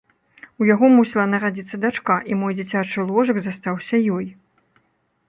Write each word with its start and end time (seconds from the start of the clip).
У 0.63 0.67
яго 0.69 0.87
мусіла 0.93 1.25
нарадзіцца 1.33 1.79
дачка, 1.83 2.15
і 2.31 2.37
мой 2.41 2.57
дзіцячы 2.61 3.05
ложак 3.11 3.37
застаўся 3.49 3.95
ёй. 4.17 4.25